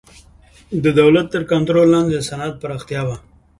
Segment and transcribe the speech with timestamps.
[0.83, 3.17] د دولت تر کنټرول لاندې د صنعت پراختیا وه